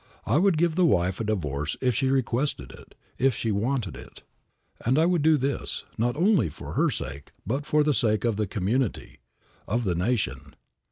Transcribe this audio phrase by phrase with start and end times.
[0.25, 4.23] I would give the wife a divorce if she requested it, if she wanted it.
[4.83, 8.35] And I would do this, not only for her sake, but for the sake of
[8.35, 9.19] the community,
[9.67, 10.55] of the nation.